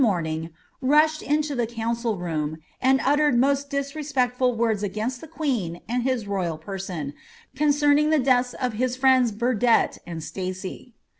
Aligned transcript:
237 0.01 0.51
nislied 0.81 1.21
into 1.21 1.53
the 1.53 1.67
council 1.67 2.17
room, 2.17 2.57
and 2.81 2.99
uttered 3.05 3.37
moet 3.37 3.69
disrespectful 3.69 4.57
woids 4.57 4.81
aigainst 4.83 5.19
the 5.19 5.27
queen 5.27 5.79
and 5.87 6.01
his 6.01 6.27
royal 6.27 6.57
person, 6.57 7.13
concerning 7.55 8.09
the 8.09 8.17
deaths 8.17 8.55
of 8.59 8.73
his 8.73 8.95
friends 8.97 9.31
Burdett 9.31 9.99
and 10.07 10.23
Stacy. 10.23 10.95